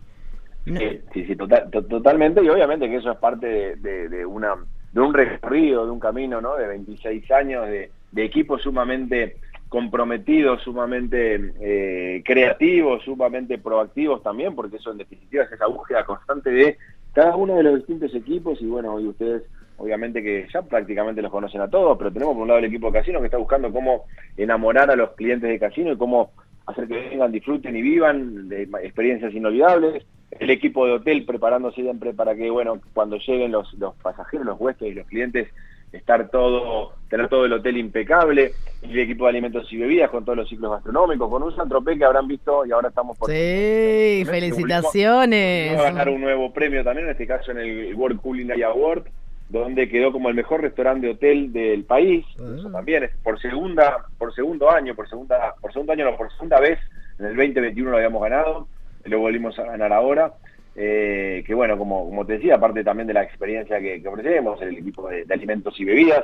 No- 0.65 0.79
Sí, 0.79 1.01
sí, 1.13 1.25
sí, 1.25 1.35
total- 1.35 1.69
to- 1.71 1.83
totalmente, 1.85 2.43
y 2.43 2.49
obviamente 2.49 2.87
que 2.89 2.97
eso 2.97 3.11
es 3.11 3.17
parte 3.17 3.47
de, 3.47 3.75
de- 3.77 4.09
de 4.09 4.25
una 4.25 4.55
de 4.91 5.01
un 5.01 5.13
recorrido, 5.13 5.85
de 5.85 5.91
un 5.91 5.99
camino, 5.99 6.41
¿no? 6.41 6.55
De 6.55 6.67
26 6.67 7.29
años 7.31 7.67
de, 7.67 7.91
de 8.11 8.23
equipos 8.23 8.61
sumamente 8.63 9.37
comprometidos, 9.69 10.63
sumamente 10.63 11.53
eh, 11.61 12.23
creativos, 12.25 13.03
sumamente 13.03 13.59
proactivos 13.59 14.23
también, 14.23 14.55
porque 14.55 14.77
eso 14.77 14.91
en 14.91 14.97
definitiva 14.97 15.43
es 15.43 15.51
esa 15.51 15.67
búsqueda 15.67 16.03
constante 16.05 16.49
de 16.49 16.77
cada 17.13 17.35
uno 17.35 17.55
de 17.55 17.63
los 17.63 17.75
distintos 17.75 18.13
equipos, 18.15 18.59
y 18.61 18.65
bueno, 18.65 18.95
hoy 18.95 19.07
ustedes 19.07 19.43
obviamente 19.77 20.21
que 20.23 20.47
ya 20.53 20.61
prácticamente 20.63 21.21
los 21.21 21.31
conocen 21.31 21.61
a 21.61 21.69
todos, 21.69 21.97
pero 21.97 22.11
tenemos 22.11 22.33
por 22.33 22.41
un 22.41 22.47
lado 22.49 22.59
el 22.59 22.65
equipo 22.65 22.87
de 22.87 22.99
casino 22.99 23.19
que 23.19 23.25
está 23.27 23.37
buscando 23.37 23.71
cómo 23.71 24.05
enamorar 24.35 24.89
a 24.91 24.95
los 24.95 25.11
clientes 25.11 25.49
de 25.49 25.59
casino 25.59 25.91
y 25.93 25.97
cómo 25.97 26.31
hacer 26.69 26.87
que 26.87 27.09
vengan, 27.09 27.31
disfruten 27.31 27.75
y 27.75 27.81
vivan 27.81 28.49
de 28.49 28.63
experiencias 28.83 29.33
inolvidables. 29.33 30.05
El 30.31 30.49
equipo 30.51 30.85
de 30.85 30.93
hotel 30.93 31.25
preparándose 31.25 31.81
siempre 31.81 32.13
para 32.13 32.35
que, 32.35 32.49
bueno, 32.49 32.79
cuando 32.93 33.17
lleguen 33.17 33.51
los, 33.51 33.73
los 33.75 33.95
pasajeros, 33.95 34.45
los 34.45 34.59
huéspedes 34.59 34.93
y 34.93 34.95
los 34.95 35.07
clientes, 35.07 35.47
estar 35.91 36.29
todo, 36.29 36.93
tener 37.09 37.27
todo 37.29 37.45
el 37.45 37.53
hotel 37.53 37.77
impecable. 37.77 38.51
El 38.81 38.99
equipo 38.99 39.25
de 39.25 39.31
alimentos 39.31 39.71
y 39.73 39.77
bebidas 39.77 40.09
con 40.09 40.23
todos 40.23 40.37
los 40.37 40.47
ciclos 40.47 40.71
gastronómicos, 40.71 41.29
con 41.29 41.43
un 41.43 41.55
Santropé 41.55 41.97
que 41.97 42.05
habrán 42.05 42.27
visto 42.27 42.65
y 42.65 42.71
ahora 42.71 42.89
estamos 42.89 43.17
por... 43.17 43.29
Sí, 43.29 44.23
felicitaciones. 44.25 45.77
Va 45.77 45.81
a 45.81 45.83
ganar 45.85 46.09
un 46.09 46.21
nuevo 46.21 46.53
premio 46.53 46.83
también, 46.83 47.07
en 47.07 47.11
este 47.11 47.27
caso 47.27 47.51
en 47.51 47.57
el 47.57 47.95
World 47.95 48.21
Culinary 48.21 48.63
Award, 48.63 49.03
donde 49.49 49.89
quedó 49.89 50.11
como 50.11 50.29
el 50.29 50.35
mejor 50.35 50.61
restaurante 50.61 51.07
de 51.07 51.13
hotel 51.13 51.51
del 51.51 51.83
país. 51.83 52.25
Eso 52.57 52.69
también 52.71 53.03
es 53.03 53.11
por 53.23 53.41
segunda, 53.41 54.05
por 54.17 54.33
segundo 54.33 54.69
año, 54.71 54.95
por 54.95 55.09
segunda, 55.09 55.55
por 55.59 55.73
segundo 55.73 55.93
año, 55.93 56.05
no, 56.05 56.15
por 56.17 56.31
segunda 56.31 56.59
vez, 56.59 56.79
en 57.17 57.25
el 57.25 57.35
2021 57.35 57.89
lo 57.91 57.97
habíamos 57.97 58.21
ganado, 58.21 58.67
lo 59.05 59.19
volvimos 59.19 59.57
a 59.59 59.63
ganar 59.63 59.91
ahora. 59.91 60.33
eh, 60.75 61.43
que 61.45 61.53
bueno, 61.55 61.77
como, 61.77 62.05
como 62.07 62.25
te 62.25 62.33
decía, 62.33 62.55
aparte 62.55 62.83
también 62.83 63.07
de 63.07 63.13
la 63.13 63.23
experiencia 63.23 63.79
que, 63.79 64.01
que 64.01 64.07
ofrecemos, 64.07 64.61
el 64.61 64.77
equipo 64.77 65.09
de, 65.09 65.25
de 65.25 65.33
alimentos 65.33 65.77
y 65.79 65.83
bebidas, 65.83 66.23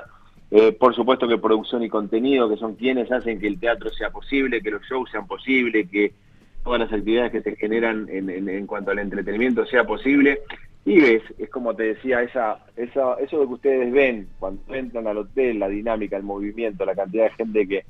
eh, 0.52 0.72
por 0.72 0.94
supuesto 0.96 1.28
que 1.28 1.38
producción 1.40 1.84
y 1.84 1.90
contenido, 1.90 2.48
que 2.48 2.56
son 2.58 2.76
quienes 2.76 3.12
hacen 3.12 3.40
que 3.40 3.48
el 3.48 3.60
teatro 3.60 3.90
sea 3.90 4.12
posible, 4.12 4.62
que 4.62 4.72
los 4.72 4.84
shows 4.84 5.10
sean 5.12 5.26
posibles, 5.28 5.90
que 5.90 6.14
todas 6.64 6.80
las 6.80 6.94
actividades 6.94 7.32
que 7.32 7.42
se 7.42 7.56
generan 7.58 8.08
en, 8.10 8.30
en, 8.30 8.48
en 8.48 8.66
cuanto 8.68 8.92
al 8.92 9.00
entretenimiento 9.00 9.66
sea 9.66 9.84
posible. 9.84 10.40
Y 10.86 11.00
ves, 11.00 11.24
es 11.40 11.50
como 11.50 11.76
te 11.76 11.84
decía, 11.84 12.22
esa, 12.22 12.60
esa, 12.76 13.16
eso 13.16 13.40
de 13.40 13.48
que 13.48 13.54
ustedes 13.54 13.92
ven 13.92 14.30
cuando 14.38 14.62
entran 14.74 15.08
al 15.08 15.18
hotel, 15.18 15.58
la 15.58 15.68
dinámica, 15.68 16.16
el 16.16 16.22
movimiento, 16.22 16.86
la 16.86 16.96
cantidad 16.96 17.24
de 17.24 17.32
gente 17.32 17.68
que, 17.68 17.86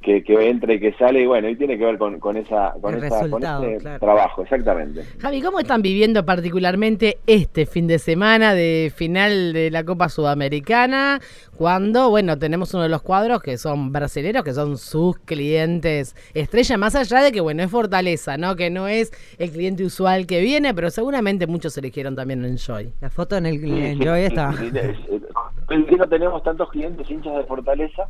que, 0.00 0.22
que 0.22 0.48
entra 0.48 0.72
y 0.74 0.80
que 0.80 0.92
sale, 0.94 1.22
y 1.22 1.26
bueno, 1.26 1.48
y 1.48 1.56
tiene 1.56 1.76
que 1.76 1.84
ver 1.84 1.98
con, 1.98 2.20
con 2.20 2.36
esa, 2.36 2.74
con, 2.80 3.02
esa, 3.02 3.28
con 3.28 3.42
ese 3.42 3.78
claro. 3.78 3.98
trabajo, 3.98 4.42
exactamente. 4.42 5.02
Javi, 5.18 5.42
¿cómo 5.42 5.58
están 5.58 5.82
viviendo 5.82 6.24
particularmente 6.24 7.18
este 7.26 7.66
fin 7.66 7.86
de 7.86 7.98
semana 7.98 8.54
de 8.54 8.92
final 8.94 9.52
de 9.52 9.70
la 9.70 9.84
Copa 9.84 10.08
Sudamericana? 10.08 11.20
Cuando, 11.56 12.10
bueno, 12.10 12.38
tenemos 12.38 12.72
uno 12.74 12.84
de 12.84 12.88
los 12.88 13.02
cuadros 13.02 13.42
que 13.42 13.58
son 13.58 13.92
brasileños, 13.92 14.44
que 14.44 14.52
son 14.52 14.78
sus 14.78 15.18
clientes 15.18 16.14
estrella, 16.32 16.78
más 16.78 16.94
allá 16.94 17.20
de 17.20 17.32
que, 17.32 17.40
bueno, 17.40 17.62
es 17.64 17.70
Fortaleza, 17.70 18.36
¿no? 18.36 18.54
Que 18.54 18.70
no 18.70 18.86
es 18.86 19.12
el 19.38 19.50
cliente 19.50 19.84
usual 19.84 20.26
que 20.26 20.40
viene, 20.40 20.74
pero 20.74 20.90
seguramente 20.90 21.46
muchos 21.46 21.76
eligieron 21.76 22.14
también 22.14 22.44
Enjoy. 22.44 22.92
La 23.00 23.10
foto 23.10 23.36
en 23.36 23.46
el 23.46 23.64
en 23.64 23.98
sí, 23.98 24.04
Joy 24.04 24.20
sí, 24.20 24.26
está. 24.26 24.52
sí, 24.52 24.70
sí, 24.70 24.78
sí. 25.08 25.22
Es 25.70 25.84
que 25.84 25.96
no 25.96 26.08
tenemos 26.08 26.42
tantos 26.42 26.70
clientes 26.70 27.10
hinchas 27.10 27.36
de 27.36 27.44
Fortaleza. 27.44 28.08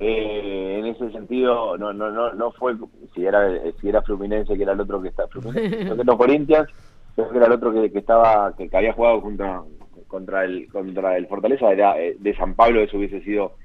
Eh, 0.00 0.78
en 0.80 0.86
ese 0.86 1.12
sentido, 1.12 1.78
no 1.78 1.92
no 1.92 2.10
no 2.10 2.32
no 2.34 2.52
fue 2.52 2.74
si 3.14 3.26
era 3.26 3.48
si 3.80 3.88
era 3.90 4.02
Fluminense 4.02 4.56
que 4.56 4.62
era 4.64 4.72
el 4.72 4.80
otro 4.80 5.02
que 5.02 5.08
está 5.10 5.28
Fluminense, 5.28 5.78
creo 5.84 5.96
que 5.98 6.04
no 6.04 6.18
Corinthians, 6.18 6.68
creo 7.14 7.30
que 7.30 7.36
era 7.38 7.46
el 7.46 7.52
otro 7.52 7.72
que, 7.72 7.92
que 7.92 7.98
estaba 8.00 8.54
que, 8.56 8.68
que 8.70 8.76
había 8.78 8.94
jugado 8.94 9.22
contra 9.22 9.62
contra 10.08 10.44
el 10.44 10.68
contra 10.70 11.16
el 11.18 11.28
Fortaleza 11.28 11.70
era 11.72 12.00
eh, 12.02 12.16
de 12.18 12.36
San 12.36 12.54
Pablo, 12.56 12.80
eso 12.82 12.98
hubiese 12.98 13.22
sido 13.22 13.56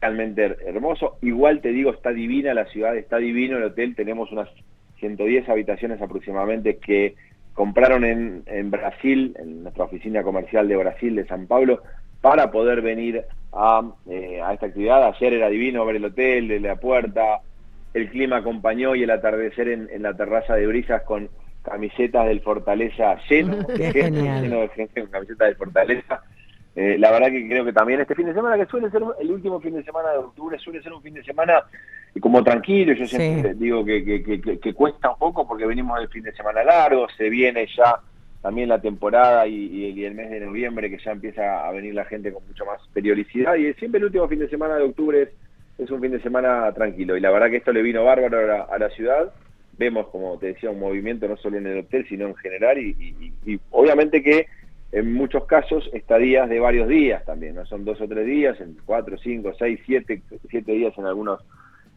realmente 0.00 0.44
her- 0.46 0.58
hermoso. 0.66 1.18
Igual 1.22 1.60
te 1.60 1.70
digo, 1.70 1.90
está 1.92 2.10
divina 2.12 2.54
la 2.54 2.66
ciudad, 2.66 2.96
está 2.96 3.18
divino 3.18 3.56
el 3.58 3.64
hotel, 3.64 3.94
tenemos 3.96 4.30
unas 4.32 4.48
110 5.00 5.48
habitaciones 5.48 6.00
aproximadamente 6.02 6.78
que 6.78 7.16
compraron 7.54 8.04
en, 8.04 8.44
en 8.46 8.70
Brasil, 8.70 9.34
en 9.38 9.64
nuestra 9.64 9.84
oficina 9.84 10.22
comercial 10.22 10.68
de 10.68 10.76
Brasil, 10.76 11.16
de 11.16 11.26
San 11.26 11.46
Pablo, 11.48 11.82
para 12.20 12.50
poder 12.50 12.82
venir 12.82 13.24
a, 13.52 13.82
eh, 14.08 14.40
a 14.42 14.52
esta 14.54 14.66
actividad. 14.66 15.04
Ayer 15.04 15.34
era 15.34 15.48
divino 15.48 15.84
ver 15.84 15.96
el 15.96 16.04
hotel, 16.04 16.48
de 16.48 16.60
la 16.60 16.76
puerta, 16.76 17.40
el 17.94 18.10
clima 18.10 18.36
acompañó 18.38 18.94
y 18.94 19.02
el 19.02 19.10
atardecer 19.10 19.68
en, 19.68 19.88
en 19.92 20.02
la 20.02 20.14
terraza 20.16 20.54
de 20.54 20.66
brisas 20.66 21.02
con 21.02 21.28
camisetas 21.62 22.26
del 22.26 22.40
Fortaleza 22.40 23.16
lleno, 23.28 23.66
lleno 23.76 24.60
de 24.60 24.68
gente 24.74 25.00
con 25.02 25.10
camisetas 25.10 25.48
del 25.48 25.56
Fortaleza. 25.56 26.22
Eh, 26.76 26.96
la 26.96 27.10
verdad 27.10 27.28
que 27.30 27.48
creo 27.48 27.64
que 27.64 27.72
también 27.72 28.00
este 28.00 28.14
fin 28.14 28.26
de 28.26 28.34
semana, 28.34 28.56
que 28.56 28.70
suele 28.70 28.88
ser 28.90 29.02
el 29.18 29.30
último 29.32 29.60
fin 29.60 29.74
de 29.74 29.82
semana 29.82 30.10
de 30.12 30.18
octubre, 30.18 30.56
suele 30.58 30.80
ser 30.80 30.92
un 30.92 31.02
fin 31.02 31.14
de 31.14 31.24
semana 31.24 31.64
como 32.20 32.44
tranquilo. 32.44 32.92
Yo 32.92 33.04
siempre 33.06 33.52
Sí. 33.54 33.58
digo 33.58 33.84
que, 33.84 34.04
que, 34.04 34.22
que- 34.22 34.40
que- 34.40 34.58
que 34.60 34.74
cuesta 34.74 35.10
un 35.10 35.18
poco 35.18 35.46
porque 35.48 35.66
venimos 35.66 35.98
del 35.98 36.08
fin 36.08 36.22
de 36.22 36.32
semana 36.32 36.62
largo, 36.62 37.08
se 37.16 37.28
viene 37.28 37.66
ya 37.76 37.98
también 38.42 38.68
la 38.68 38.80
temporada 38.80 39.46
y, 39.46 40.04
el 40.04 40.14
mes 40.14 40.30
de 40.30 40.40
noviembre 40.40 40.90
que 40.90 40.98
ya 40.98 41.12
empieza 41.12 41.66
a 41.66 41.72
venir 41.72 41.94
la 41.94 42.04
gente 42.04 42.32
con 42.32 42.46
mucho 42.46 42.64
más 42.64 42.80
periodicidad. 42.92 43.56
Y 43.56 43.72
siempre 43.74 43.98
el 43.98 44.06
último 44.06 44.28
fin 44.28 44.38
de 44.38 44.48
semana 44.48 44.76
de 44.76 44.84
octubre 44.84 45.22
es, 45.22 45.28
es 45.78 45.90
un 45.90 46.00
fin 46.00 46.12
de 46.12 46.22
semana 46.22 46.72
tranquilo. 46.72 47.16
Y 47.16 47.20
la 47.20 47.30
verdad 47.30 47.50
que 47.50 47.56
esto 47.56 47.72
le 47.72 47.82
vino 47.82 48.04
bárbaro 48.04 48.38
a 48.38 48.42
la, 48.42 48.62
a 48.62 48.78
la 48.78 48.90
ciudad. 48.90 49.32
Vemos, 49.76 50.08
como 50.08 50.38
te 50.38 50.46
decía, 50.46 50.70
un 50.70 50.80
movimiento 50.80 51.28
no 51.28 51.36
solo 51.36 51.56
en 51.58 51.66
el 51.66 51.78
hotel, 51.78 52.06
sino 52.08 52.26
en 52.26 52.36
general. 52.36 52.78
Y 52.78 53.60
obviamente 53.70 54.22
que 54.22 54.46
en 54.92 55.12
muchos 55.12 55.44
casos 55.44 55.88
estadías 55.92 56.48
de 56.48 56.60
varios 56.60 56.88
días 56.88 57.24
también, 57.24 57.54
no 57.54 57.66
son 57.66 57.84
dos 57.84 58.00
o 58.00 58.08
tres 58.08 58.26
días, 58.26 58.58
en 58.60 58.76
cuatro, 58.86 59.18
cinco, 59.18 59.52
seis, 59.58 59.80
siete, 59.84 60.22
siete 60.48 60.72
días 60.72 60.96
en 60.96 61.06
algunos 61.06 61.40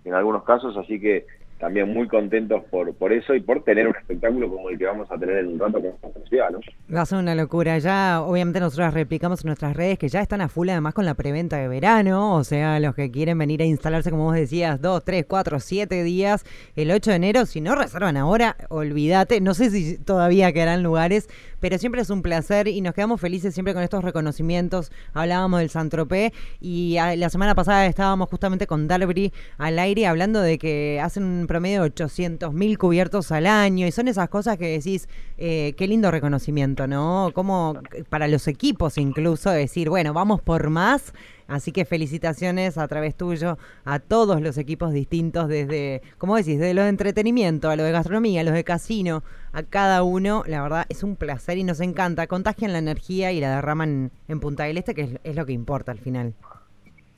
en 0.03 0.15
algunos 0.15 0.43
casos, 0.43 0.75
así 0.77 0.99
que 0.99 1.27
también 1.61 1.93
muy 1.93 2.07
contentos 2.07 2.63
por, 2.71 2.93
por 2.95 3.13
eso 3.13 3.35
y 3.35 3.39
por 3.39 3.63
tener 3.63 3.87
un 3.87 3.95
espectáculo 3.95 4.49
como 4.49 4.69
el 4.69 4.79
que 4.79 4.85
vamos 4.85 5.09
a 5.11 5.17
tener 5.17 5.37
en 5.37 5.47
un 5.49 5.59
rato 5.59 5.79
con 5.79 5.91
esta 5.91 6.27
ciudad, 6.27 6.49
¿no? 6.49 6.59
Va 6.93 7.01
a 7.01 7.05
ser 7.05 7.19
una 7.19 7.35
locura. 7.35 7.77
Ya, 7.77 8.21
obviamente, 8.21 8.59
nosotros 8.59 8.93
replicamos 8.95 9.45
nuestras 9.45 9.77
redes 9.77 9.99
que 9.99 10.09
ya 10.09 10.21
están 10.21 10.41
a 10.41 10.49
full, 10.49 10.69
además, 10.69 10.95
con 10.95 11.05
la 11.05 11.13
preventa 11.13 11.57
de 11.57 11.67
verano. 11.67 12.35
O 12.35 12.43
sea, 12.43 12.79
los 12.79 12.95
que 12.95 13.11
quieren 13.11 13.37
venir 13.37 13.61
a 13.61 13.65
instalarse, 13.65 14.09
como 14.09 14.23
vos 14.23 14.35
decías, 14.35 14.81
dos, 14.81 15.05
tres, 15.05 15.25
cuatro, 15.27 15.59
siete 15.59 16.03
días, 16.03 16.43
el 16.75 16.89
8 16.89 17.11
de 17.11 17.15
enero, 17.15 17.45
si 17.45 17.61
no 17.61 17.75
reservan 17.75 18.17
ahora, 18.17 18.55
olvídate. 18.69 19.39
No 19.39 19.53
sé 19.53 19.69
si 19.69 19.99
todavía 19.99 20.51
quedarán 20.51 20.81
lugares, 20.81 21.29
pero 21.61 21.77
siempre 21.77 22.01
es 22.01 22.09
un 22.09 22.21
placer 22.21 22.67
y 22.67 22.81
nos 22.81 22.93
quedamos 22.93 23.21
felices 23.21 23.53
siempre 23.53 23.73
con 23.73 23.83
estos 23.83 24.03
reconocimientos. 24.03 24.91
Hablábamos 25.13 25.61
del 25.61 25.69
Santropé 25.69 26.33
y 26.59 26.97
ah, 26.97 27.15
la 27.15 27.29
semana 27.29 27.55
pasada 27.55 27.85
estábamos 27.85 28.27
justamente 28.29 28.67
con 28.67 28.87
Dalbri 28.89 29.31
al 29.57 29.79
aire 29.79 30.07
hablando 30.07 30.41
de 30.41 30.57
que 30.57 30.99
hacen 31.01 31.23
un 31.23 31.47
promedio 31.47 31.81
de 31.81 31.85
800 31.85 32.53
mil 32.53 32.77
cubiertos 32.77 33.31
al 33.31 33.47
año 33.47 33.87
y 33.87 33.91
son 33.91 34.09
esas 34.09 34.27
cosas 34.27 34.57
que 34.57 34.67
decís, 34.67 35.07
eh, 35.37 35.73
qué 35.77 35.87
lindo 35.87 36.11
reconocimiento, 36.11 36.87
¿no? 36.87 37.31
Como 37.33 37.79
para 38.09 38.27
los 38.27 38.47
equipos 38.47 38.97
incluso 38.97 39.51
decir, 39.51 39.89
bueno, 39.89 40.13
vamos 40.13 40.41
por 40.41 40.69
más. 40.69 41.13
Así 41.51 41.73
que 41.73 41.83
felicitaciones 41.83 42.77
a 42.77 42.87
través 42.87 43.13
tuyo 43.15 43.57
a 43.83 43.99
todos 43.99 44.41
los 44.41 44.57
equipos 44.57 44.93
distintos, 44.93 45.49
desde, 45.49 46.01
como 46.17 46.37
decís, 46.37 46.57
de 46.59 46.73
lo 46.73 46.83
de 46.83 46.89
entretenimiento, 46.89 47.69
a 47.69 47.75
lo 47.75 47.83
de 47.83 47.91
gastronomía, 47.91 48.39
a 48.39 48.43
los 48.45 48.53
de 48.53 48.63
casino, 48.63 49.21
a 49.51 49.63
cada 49.63 50.01
uno. 50.03 50.43
La 50.47 50.63
verdad 50.63 50.85
es 50.87 51.03
un 51.03 51.17
placer 51.17 51.57
y 51.57 51.65
nos 51.65 51.81
encanta. 51.81 52.27
Contagian 52.27 52.71
la 52.71 52.79
energía 52.79 53.33
y 53.33 53.41
la 53.41 53.55
derraman 53.55 54.11
en 54.29 54.39
Punta 54.39 54.63
del 54.63 54.77
Este, 54.77 54.95
que 54.95 55.01
es, 55.01 55.19
es 55.25 55.35
lo 55.35 55.45
que 55.45 55.51
importa 55.51 55.91
al 55.91 55.99
final. 55.99 56.33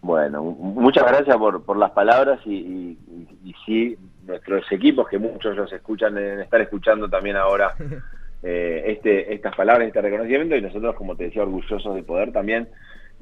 Bueno, 0.01 0.41
mu- 0.43 0.81
muchas 0.81 1.03
gracias 1.05 1.37
por, 1.37 1.63
por 1.63 1.77
las 1.77 1.91
palabras 1.91 2.39
y, 2.45 2.55
y, 2.55 2.97
y- 3.43 3.49
y 3.51 3.55
sí, 3.65 3.97
nuestros 4.25 4.69
equipos, 4.71 5.07
que 5.09 5.19
muchos 5.19 5.55
los 5.55 5.71
escuchan, 5.71 6.15
deben 6.15 6.39
estar 6.39 6.59
escuchando 6.59 7.07
también 7.07 7.35
ahora 7.35 7.75
eh, 8.43 8.83
este, 8.87 9.33
estas 9.33 9.55
palabras, 9.55 9.87
este 9.87 10.01
reconocimiento 10.01 10.55
y 10.55 10.61
nosotros, 10.61 10.95
como 10.95 11.15
te 11.15 11.25
decía, 11.25 11.43
orgullosos 11.43 11.93
de 11.95 12.01
poder 12.03 12.31
también 12.31 12.67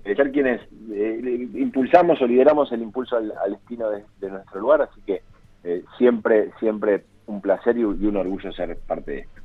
eh, 0.06 0.16
ser 0.16 0.32
quienes 0.32 0.62
eh, 0.92 1.48
impulsamos 1.56 2.22
o 2.22 2.28
lideramos 2.28 2.72
el 2.72 2.82
impulso 2.82 3.18
al, 3.18 3.32
al 3.44 3.52
destino 3.52 3.90
de, 3.90 4.04
de 4.20 4.30
nuestro 4.30 4.60
lugar, 4.62 4.82
así 4.84 5.02
que 5.06 5.22
eh, 5.64 5.84
siempre, 5.98 6.52
siempre 6.60 7.04
un 7.28 7.40
placer 7.42 7.78
y, 7.78 7.84
un- 7.84 8.02
y 8.04 8.08
un 8.08 8.18
orgullo 8.18 8.52
ser 8.52 8.78
parte 8.88 9.12
de 9.12 9.20
esto. 9.20 9.42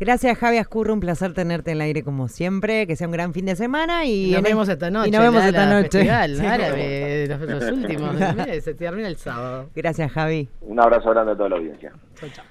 Gracias, 0.00 0.36
Javi 0.38 0.56
Ascurro. 0.58 0.94
Un 0.94 0.98
placer 1.00 1.32
tenerte 1.32 1.70
en 1.70 1.76
el 1.76 1.82
aire 1.82 2.02
como 2.02 2.26
siempre. 2.26 2.88
Que 2.88 2.96
sea 2.96 3.06
un 3.06 3.12
gran 3.12 3.32
fin 3.32 3.46
de 3.46 3.54
semana 3.54 4.04
y, 4.04 4.26
Y 4.26 4.30
nos 4.30 4.38
en- 4.38 4.44
vemos 4.44 4.68
esta 4.68 4.90
noche. 4.90 5.08
Y 5.08 5.12
nos 5.12 5.20
vemos 5.20 5.44
esta 5.44 5.66
noche. 5.66 5.98
Festival 5.98 6.36
Sí. 6.38 6.44
árabe, 6.46 7.26
los, 7.28 7.40
los 7.40 7.70
últimos. 7.70 8.16
Se 8.62 8.74
termina 8.74 9.06
el 9.06 9.16
sábado. 9.16 9.68
Gracias, 9.76 10.10
Javi. 10.10 10.48
Un 10.62 10.80
abrazo 10.80 11.10
grande 11.10 11.32
a 11.32 11.36
toda 11.36 11.50
la 11.50 11.56
audiencia. 11.56 11.92
Chau, 12.16 12.28
chau. 12.30 12.44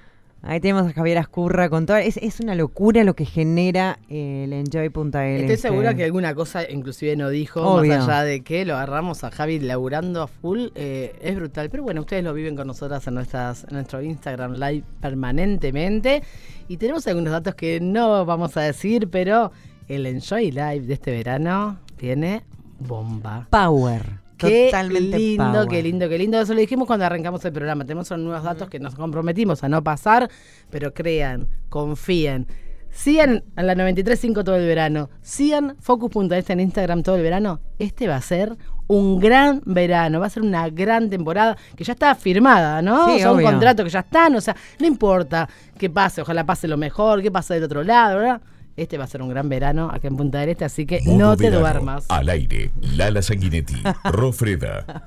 Ahí 0.44 0.58
tenemos 0.58 0.88
a 0.88 0.92
Javier 0.92 1.18
Ascurra 1.18 1.68
con 1.70 1.86
todo. 1.86 1.98
Es, 1.98 2.16
es 2.16 2.40
una 2.40 2.56
locura 2.56 3.04
lo 3.04 3.14
que 3.14 3.24
genera 3.24 4.00
eh, 4.08 4.42
el 4.44 4.52
Enjoy 4.52 4.88
Punta 4.88 5.20
del 5.20 5.42
Estoy 5.42 5.54
Este. 5.54 5.68
segura 5.68 5.94
que 5.94 6.02
alguna 6.04 6.34
cosa 6.34 6.68
inclusive 6.68 7.14
no 7.14 7.28
dijo, 7.28 7.62
Obvio. 7.62 7.94
más 7.96 8.08
allá 8.08 8.24
de 8.24 8.42
que 8.42 8.64
lo 8.64 8.74
agarramos 8.74 9.22
a 9.22 9.30
Javi 9.30 9.60
laburando 9.60 10.20
a 10.20 10.26
full, 10.26 10.68
eh, 10.74 11.14
es 11.22 11.36
brutal. 11.36 11.70
Pero 11.70 11.84
bueno, 11.84 12.00
ustedes 12.00 12.24
lo 12.24 12.34
viven 12.34 12.56
con 12.56 12.66
nosotras 12.66 13.06
en, 13.06 13.14
nuestras, 13.14 13.64
en 13.68 13.74
nuestro 13.74 14.02
Instagram 14.02 14.54
Live 14.54 14.82
permanentemente. 15.00 16.24
Y 16.66 16.76
tenemos 16.76 17.06
algunos 17.06 17.30
datos 17.32 17.54
que 17.54 17.78
no 17.80 18.26
vamos 18.26 18.56
a 18.56 18.62
decir, 18.62 19.08
pero 19.10 19.52
el 19.86 20.06
Enjoy 20.06 20.50
Live 20.50 20.80
de 20.80 20.94
este 20.94 21.12
verano 21.12 21.78
tiene 21.96 22.42
bomba. 22.80 23.46
Power. 23.48 24.21
Qué 24.48 24.66
Totalmente 24.70 25.18
lindo, 25.18 25.44
power. 25.52 25.68
qué 25.68 25.82
lindo, 25.82 26.08
qué 26.08 26.18
lindo. 26.18 26.40
Eso 26.40 26.54
lo 26.54 26.60
dijimos 26.60 26.86
cuando 26.86 27.04
arrancamos 27.06 27.44
el 27.44 27.52
programa. 27.52 27.84
Tenemos 27.84 28.10
unos 28.10 28.24
nuevos 28.24 28.44
datos 28.44 28.68
que 28.68 28.78
nos 28.80 28.94
comprometimos 28.94 29.62
a 29.64 29.68
no 29.68 29.82
pasar, 29.82 30.28
pero 30.70 30.92
crean, 30.94 31.48
confíen. 31.68 32.46
Sigan 32.90 33.42
a 33.56 33.62
la 33.62 33.74
93.5 33.74 34.44
todo 34.44 34.56
el 34.56 34.66
verano. 34.66 35.08
Sigan 35.22 35.76
Focus.este 35.80 36.52
en 36.52 36.60
Instagram 36.60 37.02
todo 37.02 37.16
el 37.16 37.22
verano. 37.22 37.60
Este 37.78 38.06
va 38.06 38.16
a 38.16 38.20
ser 38.20 38.56
un 38.86 39.18
gran 39.18 39.62
verano. 39.64 40.20
Va 40.20 40.26
a 40.26 40.30
ser 40.30 40.42
una 40.42 40.68
gran 40.68 41.08
temporada 41.08 41.56
que 41.74 41.84
ya 41.84 41.94
está 41.94 42.14
firmada, 42.14 42.82
¿no? 42.82 43.06
Sí, 43.14 43.20
Son 43.22 43.36
obvio. 43.36 43.46
contratos 43.46 43.84
que 43.86 43.90
ya 43.90 44.00
están. 44.00 44.34
O 44.36 44.42
sea, 44.42 44.54
no 44.78 44.86
importa 44.86 45.48
qué 45.78 45.88
pase. 45.88 46.20
Ojalá 46.20 46.44
pase 46.44 46.68
lo 46.68 46.76
mejor, 46.76 47.22
qué 47.22 47.30
pase 47.30 47.54
del 47.54 47.64
otro 47.64 47.82
lado, 47.82 48.18
¿verdad? 48.18 48.42
Este 48.76 48.96
va 48.96 49.04
a 49.04 49.06
ser 49.06 49.20
un 49.22 49.28
gran 49.28 49.48
verano 49.50 49.90
acá 49.92 50.08
en 50.08 50.16
Punta 50.16 50.40
del 50.40 50.48
Este, 50.50 50.64
así 50.64 50.86
que 50.86 51.00
Modo 51.04 51.18
no 51.18 51.36
te 51.36 51.50
duermas. 51.50 52.06
Al 52.08 52.28
aire, 52.30 52.70
Lala 52.80 53.20
Sanguinetti, 53.20 53.82
Rofreda. 54.04 55.04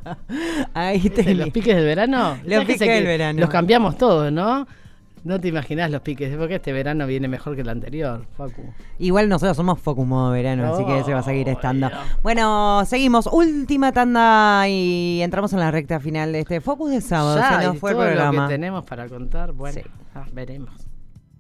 Ahí 0.74 1.10
te 1.10 1.34
¿Los 1.34 1.50
piques 1.50 1.76
del 1.76 1.86
verano? 1.86 2.38
Los 2.44 2.54
¿Sabes 2.54 2.68
que 2.68 2.74
piques 2.74 2.88
del 2.88 3.06
verano. 3.06 3.40
Los 3.40 3.50
cambiamos 3.50 3.98
todos, 3.98 4.32
¿no? 4.32 4.68
No 5.24 5.42
te 5.42 5.48
imaginas 5.48 5.90
los 5.90 6.02
piques, 6.02 6.38
porque 6.38 6.56
este 6.58 6.72
verano 6.72 7.08
viene 7.08 7.28
mejor 7.28 7.56
que 7.56 7.62
el 7.62 7.70
anterior, 7.70 8.28
Facu. 8.38 8.62
Igual 9.00 9.28
nosotros 9.28 9.58
somos 9.58 9.80
Focus 9.80 10.06
Modo 10.06 10.30
Verano, 10.32 10.72
así 10.72 10.86
que 10.86 11.00
ese 11.00 11.14
va 11.16 11.22
a 11.22 11.24
seguir 11.24 11.50
estando. 11.50 11.88
Obvio. 11.88 11.98
Bueno, 12.22 12.84
seguimos. 12.86 13.26
Última 13.32 13.92
tanda 13.92 14.70
y 14.70 15.22
entramos 15.24 15.52
en 15.54 15.62
la 15.62 15.72
recta 15.72 16.00
final 16.00 16.32
de 16.32 16.42
este 16.42 16.62
Focus 16.62 16.92
de 16.92 17.02
sábado. 17.02 17.40
Ya, 17.40 17.60
Se 17.60 17.66
nos 17.66 17.80
fue 17.80 17.90
el 17.90 17.98
todo 17.98 18.06
lo 18.06 18.12
programa. 18.12 18.48
que 18.48 18.54
tenemos 18.54 18.86
para 18.86 19.10
contar, 19.10 19.52
bueno, 19.54 19.80
Sí. 19.84 19.90
ah, 20.14 20.28
veremos. 20.32 20.70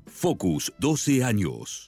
Focus, 0.08 0.74
12 0.80 1.24
años. 1.24 1.84